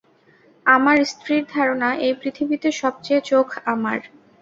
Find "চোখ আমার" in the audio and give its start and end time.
3.31-3.99